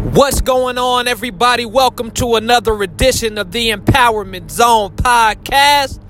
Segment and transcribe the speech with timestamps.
[0.00, 1.66] What's going on, everybody?
[1.66, 6.02] Welcome to another edition of the Empowerment Zone podcast.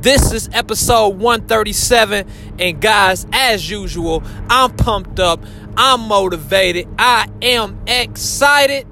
[0.00, 2.26] This is episode 137.
[2.58, 5.42] And guys, as usual, I'm pumped up,
[5.78, 8.86] I'm motivated, I am excited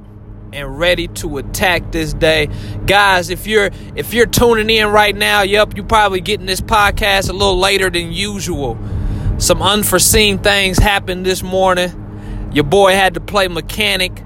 [0.54, 2.48] and ready to attack this day.
[2.86, 7.28] Guys, if you're if you're tuning in right now, yep, you're probably getting this podcast
[7.28, 8.78] a little later than usual.
[9.36, 12.50] Some unforeseen things happened this morning.
[12.54, 14.24] Your boy had to play mechanic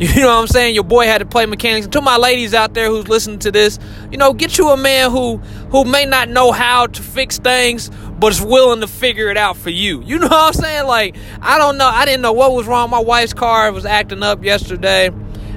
[0.00, 0.74] You know what I'm saying?
[0.74, 1.86] Your boy had to play mechanics.
[1.88, 3.78] To my ladies out there who's listening to this,
[4.10, 5.36] you know, get you a man who
[5.70, 9.58] who may not know how to fix things, but is willing to figure it out
[9.58, 10.02] for you.
[10.02, 10.86] You know what I'm saying?
[10.86, 11.86] Like, I don't know.
[11.86, 12.88] I didn't know what was wrong.
[12.88, 15.10] My wife's car was acting up yesterday.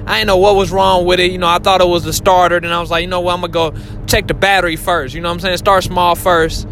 [0.06, 1.32] I didn't know what was wrong with it.
[1.32, 2.60] You know, I thought it was the starter.
[2.60, 3.32] Then I was like, you know what?
[3.32, 3.74] I'm gonna go
[4.06, 5.14] check the battery first.
[5.14, 5.56] You know what I'm saying?
[5.56, 6.68] Start small first.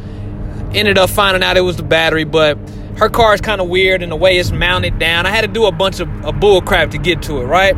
[0.74, 2.58] Ended up finding out it was the battery, but
[2.98, 5.26] her car is kind of weird in the way it's mounted down.
[5.26, 7.74] I had to do a bunch of, of bull crap to get to it, right?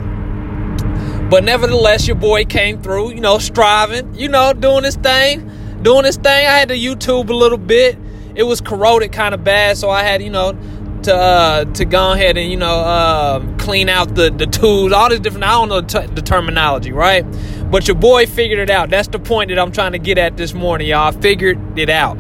[1.30, 5.50] But nevertheless, your boy came through, you know, striving, you know, doing his thing,
[5.83, 6.47] doing his thing.
[6.47, 7.98] I had to YouTube a little bit.
[8.34, 10.58] It was corroded kind of bad, so I had, you know,
[11.05, 15.08] to uh, to go ahead and you know uh, clean out the the tools, all
[15.08, 15.44] this different.
[15.44, 17.25] I don't know the, t- the terminology, right?
[17.70, 18.91] But your boy figured it out.
[18.91, 21.08] That's the point that I'm trying to get at this morning, y'all.
[21.08, 22.14] I figured it out,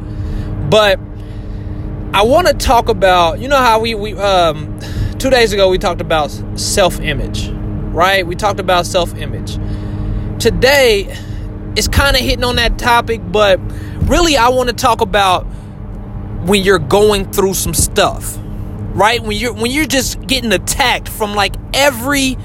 [0.70, 0.98] but
[2.14, 4.78] I want to talk about, you know how we we um
[5.18, 7.48] two days ago we talked about self-image,
[7.92, 8.24] right?
[8.24, 9.56] We talked about self-image.
[10.40, 11.12] Today
[11.76, 13.58] it's kind of hitting on that topic, but
[14.02, 15.42] really I want to talk about
[16.46, 18.38] when you're going through some stuff.
[18.92, 19.20] Right?
[19.20, 22.38] When you're when you're just getting attacked from like every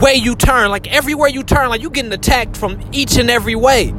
[0.00, 3.56] way you turn, like everywhere you turn, like you're getting attacked from each and every
[3.56, 3.92] way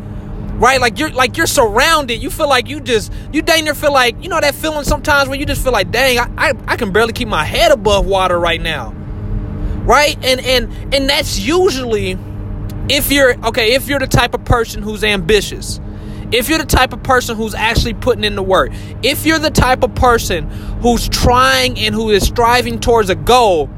[0.62, 0.80] right?
[0.80, 2.22] Like you're like you're surrounded.
[2.22, 5.28] You feel like you just you dang near feel like you know that feeling sometimes
[5.28, 8.06] when you just feel like dang, I, I, I can barely keep my head above
[8.06, 8.92] water right now.
[9.84, 10.16] Right?
[10.24, 12.18] And and and that's usually
[12.90, 15.82] if you're okay, if you're the type of person who's ambitious.
[16.32, 18.72] If you're the type of person who's actually putting in the work,
[19.04, 20.50] if you're the type of person
[20.82, 23.70] who's trying and who is striving towards a goal,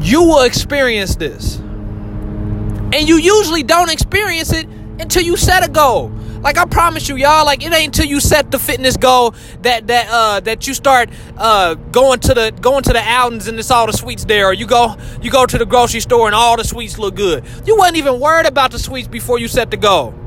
[0.00, 1.58] you will experience this.
[1.58, 4.66] And you usually don't experience it
[5.00, 6.10] until you set a goal.
[6.40, 9.88] Like I promise you, y'all, like it ain't until you set the fitness goal that
[9.88, 13.70] that uh that you start uh going to the going to the outings and it's
[13.70, 16.56] all the sweets there, or you go you go to the grocery store and all
[16.56, 17.44] the sweets look good.
[17.66, 20.14] You wasn't even worried about the sweets before you set the goal.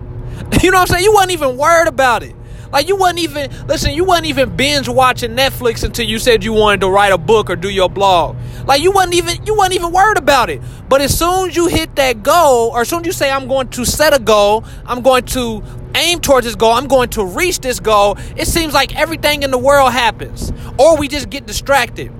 [0.61, 1.03] You know what I'm saying?
[1.05, 2.35] You wasn't even worried about it.
[2.71, 6.53] Like you wasn't even listen, you wasn't even binge watching Netflix until you said you
[6.53, 8.35] wanted to write a book or do your blog.
[8.65, 10.61] Like you wasn't even you wasn't even worried about it.
[10.87, 13.47] But as soon as you hit that goal, or as soon as you say I'm
[13.47, 15.63] going to set a goal, I'm going to
[15.95, 19.51] aim towards this goal, I'm going to reach this goal, it seems like everything in
[19.51, 20.51] the world happens.
[20.79, 22.11] Or we just get distracted.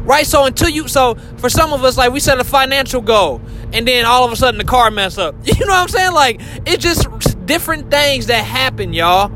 [0.00, 0.26] Right?
[0.26, 3.40] So until you so for some of us, like we set a financial goal
[3.72, 5.36] and then all of a sudden the car mess up.
[5.44, 6.12] You know what I'm saying?
[6.12, 9.30] Like it's just different things that happen, y'all.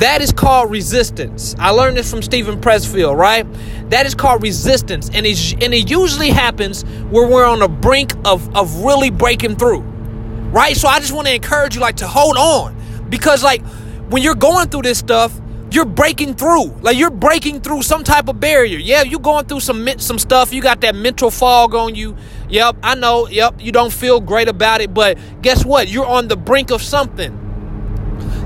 [0.00, 1.54] That is called resistance.
[1.58, 3.46] I learned this from Steven Pressfield, right?
[3.90, 5.10] That is called resistance.
[5.12, 9.56] And, it, and it usually happens when we're on the brink of, of really breaking
[9.56, 10.74] through, right?
[10.74, 12.74] So I just want to encourage you, like, to hold on.
[13.10, 13.62] Because, like,
[14.08, 15.38] when you're going through this stuff,
[15.70, 16.68] you're breaking through.
[16.80, 18.78] Like you're breaking through some type of barrier.
[18.78, 20.52] Yeah, you're going through some some stuff.
[20.52, 22.16] You got that mental fog on you.
[22.48, 23.28] Yep, I know.
[23.28, 25.86] Yep, you don't feel great about it, but guess what?
[25.86, 27.49] You're on the brink of something.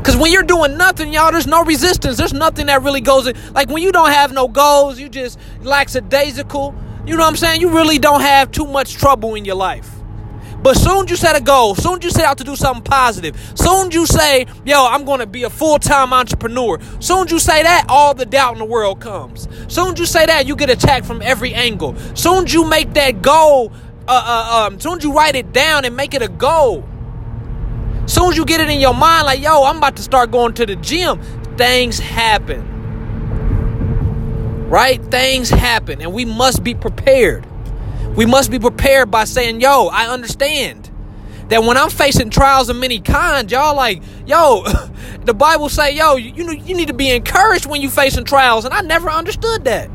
[0.05, 2.19] Because when you're doing nothing, y'all, there's no resistance.
[2.19, 3.35] There's nothing that really goes in.
[3.55, 6.75] Like when you don't have no goals, you just lackadaisical.
[7.07, 7.63] You know what I'm saying?
[7.63, 9.91] You really don't have too much trouble in your life.
[10.63, 13.93] But soon you set a goal, soon you set out to do something positive, soon
[13.93, 18.13] you say, yo, I'm to be a full time entrepreneur, soon you say that, all
[18.13, 19.49] the doubt in the world comes.
[19.69, 21.97] Soon you say that, you get attacked from every angle.
[22.15, 23.73] Soon you make that goal,
[24.07, 26.85] uh, uh, um, soon you write it down and make it a goal
[28.07, 30.55] Soon as you get it in your mind, like, yo, I'm about to start going
[30.55, 31.21] to the gym,
[31.57, 32.71] things happen.
[34.69, 35.03] Right?
[35.11, 37.47] Things happen, and we must be prepared.
[38.17, 40.91] We must be prepared by saying, yo, I understand
[41.49, 44.65] that when I'm facing trials of many kinds, y'all like, yo,
[45.25, 48.75] the Bible say, yo, you, you need to be encouraged when you facing trials, and
[48.75, 49.89] I never understood that.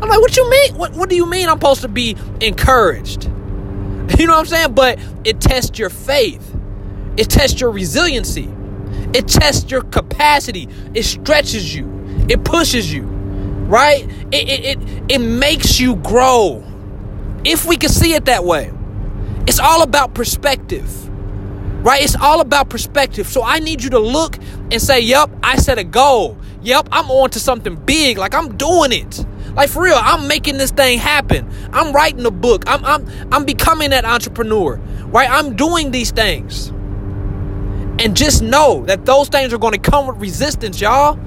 [0.00, 0.74] I'm like, what you mean?
[0.76, 3.30] What, what do you mean I'm supposed to be encouraged?
[4.18, 4.74] You know what I'm saying?
[4.74, 6.55] But it tests your faith.
[7.16, 8.48] It tests your resiliency.
[9.14, 10.68] It tests your capacity.
[10.94, 12.26] It stretches you.
[12.28, 13.02] It pushes you.
[13.02, 14.04] Right?
[14.32, 16.64] It, it, it, it makes you grow.
[17.44, 18.72] If we can see it that way.
[19.46, 21.08] It's all about perspective.
[21.84, 22.02] Right?
[22.02, 23.28] It's all about perspective.
[23.28, 24.36] So I need you to look
[24.70, 26.36] and say, Yep, I set a goal.
[26.62, 28.18] Yep, I'm on to something big.
[28.18, 29.24] Like I'm doing it.
[29.54, 31.48] Like for real, I'm making this thing happen.
[31.72, 32.64] I'm writing a book.
[32.66, 34.76] I'm I'm I'm becoming that entrepreneur.
[35.06, 35.30] Right?
[35.30, 36.72] I'm doing these things.
[37.98, 41.18] And just know that those things are going to come with resistance, y'all.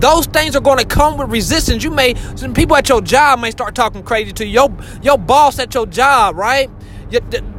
[0.00, 1.82] Those things are going to come with resistance.
[1.82, 4.52] You may some people at your job may start talking crazy to you.
[4.52, 6.70] Your your boss at your job, right?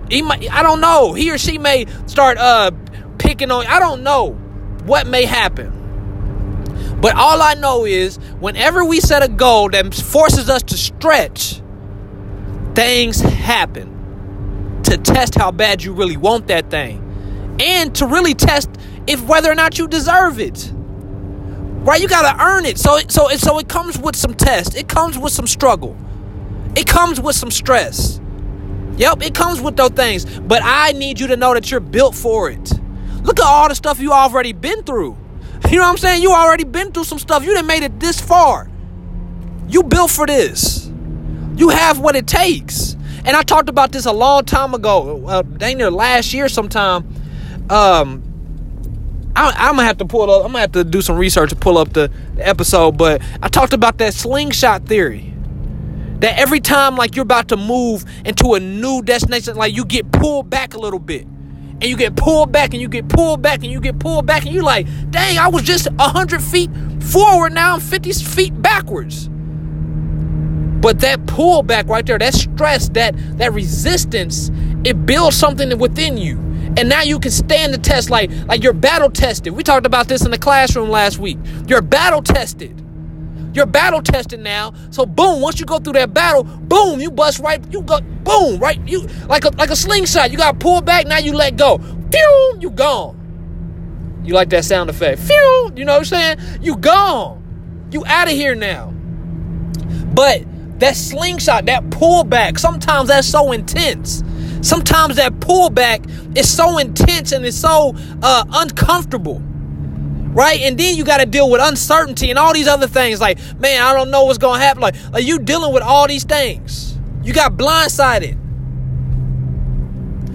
[0.10, 1.14] He might, I don't know.
[1.14, 2.72] He or she may start uh
[3.18, 3.68] picking on.
[3.68, 4.32] I don't know
[4.86, 5.76] what may happen.
[7.02, 11.62] But all I know is whenever we set a goal that forces us to stretch,
[12.74, 17.09] things happen to test how bad you really want that thing
[17.60, 18.70] and to really test
[19.08, 20.72] if whether or not you deserve it.
[20.74, 22.02] Right?
[22.02, 22.78] You got to earn it.
[22.78, 24.76] So so so it comes with some test.
[24.76, 25.98] It comes with some struggle.
[26.76, 28.20] It comes with some stress.
[28.98, 30.26] Yep, it comes with those things.
[30.40, 32.72] But I need you to know that you're built for it.
[33.24, 35.18] Look at all the stuff you already been through.
[35.70, 36.22] You know what I'm saying?
[36.24, 37.44] You already been through some stuff.
[37.44, 38.70] You done made it this far.
[39.68, 40.90] You built for this.
[41.56, 42.96] You have what it takes.
[43.26, 47.08] And I talked about this a long time ago, uh, dang near last year sometime.
[47.70, 48.24] Um,
[49.36, 50.44] I, am gonna have to pull up.
[50.44, 52.98] I'm gonna have to do some research to pull up the, the episode.
[52.98, 55.34] But I talked about that slingshot theory.
[56.20, 60.12] That every time like you're about to move into a new destination, like you get
[60.12, 61.26] pulled back a little bit
[61.82, 64.46] and you get pulled back and you get pulled back and you get pulled back
[64.46, 66.70] and you like, dang, I was just 100 feet
[67.02, 69.30] forward, now I'm 50 feet backwards.
[70.82, 74.50] But that pullback right there, that stress, that that resistance,
[74.86, 76.49] it builds something within you.
[76.78, 79.54] And now you can stand the test like like you're battle tested.
[79.54, 81.38] We talked about this in the classroom last week.
[81.68, 82.86] You're battle tested.
[83.54, 84.74] You're battle tested now.
[84.92, 88.60] So boom, once you go through that battle, boom, you bust right, you go boom,
[88.60, 88.80] right?
[88.88, 90.32] You like a like a slingshot.
[90.32, 91.80] You got pulled back, now you let go.
[92.12, 93.16] Phew, you gone.
[94.24, 95.20] You like that sound effect?
[95.22, 96.62] Phew, you know what I'm saying?
[96.62, 97.88] You gone.
[97.92, 98.94] You out of here now.
[100.14, 100.44] But
[100.80, 104.24] that slingshot, that pullback, sometimes that's so intense.
[104.62, 109.42] Sometimes that pullback is so intense and it's so uh, uncomfortable
[110.32, 110.62] right?
[110.62, 113.20] And then you got to deal with uncertainty and all these other things.
[113.20, 114.82] Like, man, I don't know what's to happen.
[114.82, 116.98] Like, are you dealing with all these things.
[117.24, 118.38] You got blindsided.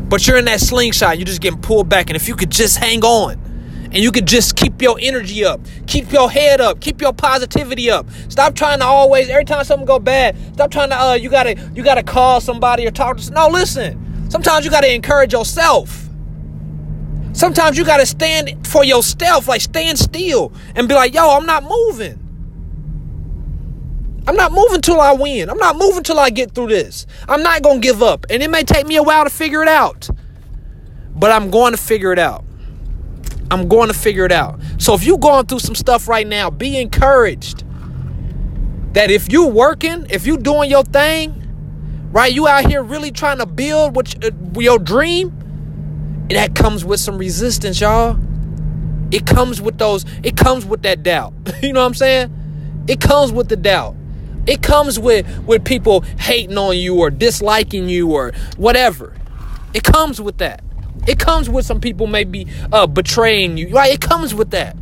[0.09, 1.17] But you're in that slingshot.
[1.19, 2.11] You're just getting pulled back.
[2.11, 3.41] And if you could just hang on
[3.87, 7.91] and you could just keep your energy up, keep your head up, keep your positivity
[7.91, 8.07] up.
[8.29, 11.45] Stop trying to always, every time something go bad, stop trying to, uh, you got
[11.45, 14.04] to, you got to call somebody or talk to, no, listen.
[14.29, 16.09] Sometimes you got to encourage yourself.
[17.33, 21.47] Sometimes you got to stand for yourself, like stand still and be like, yo, I'm
[21.47, 22.21] not moving.
[24.27, 25.51] I'm not moving till I win.
[25.51, 27.07] I'm not moving till I get through this.
[27.29, 28.25] I'm not going to give up.
[28.31, 30.09] And it may take me a while to figure it out,
[31.15, 32.45] but I'm going to figure it out.
[33.51, 34.61] I'm going to figure it out.
[34.79, 37.65] So if you're going through some stuff right now, be encouraged
[38.95, 41.44] that if you're working, if you're doing your thing,
[42.15, 45.33] right, you out here really trying to build what, uh, your dream,
[46.31, 48.19] that comes with some resistance, y'all.
[49.11, 51.35] It comes with those, it comes with that doubt.
[51.63, 52.85] you know what I'm saying?
[52.89, 53.97] It comes with the doubt.
[54.47, 59.15] It comes with with people hating on you or disliking you or whatever.
[59.73, 60.63] It comes with that.
[61.09, 63.71] It comes with some people maybe uh, betraying you.
[63.71, 63.93] Right?
[63.93, 64.77] It comes with that.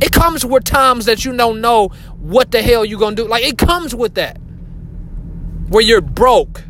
[0.00, 1.88] It comes with times that you don't know
[2.20, 3.26] what the hell you're gonna do.
[3.26, 4.38] Like it comes with that.
[5.68, 6.62] Where you're broke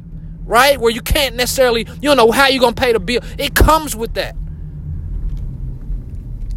[0.47, 0.81] right?
[0.81, 3.21] Where you can't necessarily, you don't know how you're going to pay the bill.
[3.37, 4.37] It comes with that.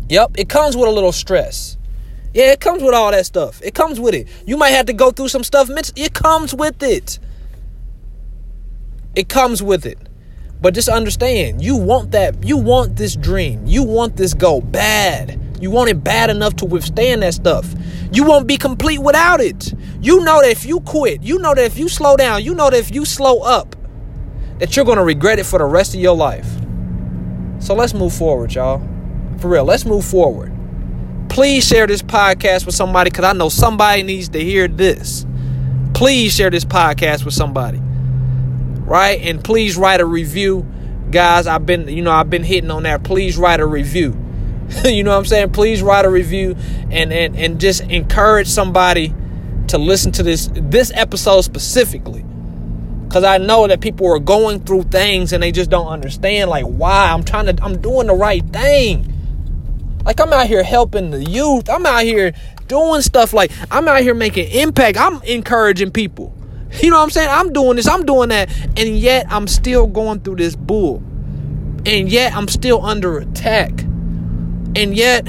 [0.08, 1.78] Yep, it comes with a little stress.
[2.34, 3.62] Yeah, it comes with all that stuff.
[3.64, 4.28] It comes with it.
[4.46, 5.70] You might have to go through some stuff.
[5.96, 7.20] It comes with it.
[9.16, 9.98] It comes with it.
[10.62, 12.44] But just understand, you want that.
[12.44, 13.66] You want this dream.
[13.66, 15.40] You want this goal bad.
[15.60, 17.74] You want it bad enough to withstand that stuff.
[18.12, 19.74] You won't be complete without it.
[20.02, 22.70] You know that if you quit, you know that if you slow down, you know
[22.70, 23.76] that if you slow up,
[24.58, 26.48] that you're going to regret it for the rest of your life.
[27.60, 28.82] So let's move forward, y'all.
[29.40, 30.52] For real, let's move forward.
[31.30, 35.26] Please share this podcast with somebody because I know somebody needs to hear this.
[35.94, 37.80] Please share this podcast with somebody.
[37.80, 39.22] Right?
[39.22, 40.66] And please write a review.
[41.12, 43.04] Guys, I've been, you know, I've been hitting on that.
[43.04, 44.18] Please write a review.
[44.86, 45.52] you know what I'm saying?
[45.52, 46.56] Please write a review
[46.92, 49.14] and, and and just encourage somebody
[49.68, 52.26] to listen to this this episode specifically
[53.10, 56.66] Cause I know that people are going through things and they just don't understand like
[56.66, 59.12] why I'm trying to I'm doing the right thing.
[60.06, 61.70] Like I'm out here helping the youth.
[61.70, 62.34] I'm out here
[62.68, 65.00] doing stuff like I'm out here making impact.
[65.00, 66.36] I'm encouraging people.
[66.84, 67.30] You know what I'm saying?
[67.32, 70.98] I'm doing this, I'm doing that, and yet I'm still going through this bull.
[71.88, 73.72] And yet I'm still under attack.
[74.76, 75.28] And yet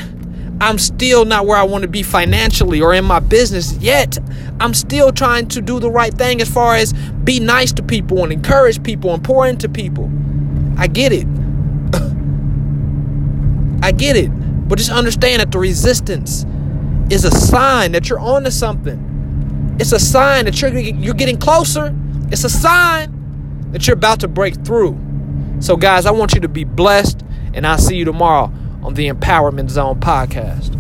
[0.61, 4.19] I'm still not where I want to be financially or in my business yet.
[4.61, 6.93] I'm still trying to do the right thing as far as
[7.25, 10.13] be nice to people and encourage people and pour into people.
[10.77, 11.27] I get it.
[13.83, 14.29] I get it.
[14.69, 16.45] But just understand that the resistance
[17.09, 19.77] is a sign that you're on to something.
[19.81, 21.97] It's a sign that you're, you're getting closer.
[22.31, 25.01] It's a sign that you're about to break through.
[25.61, 27.23] So, guys, I want you to be blessed,
[27.55, 30.80] and I'll see you tomorrow on the Empowerment Zone podcast.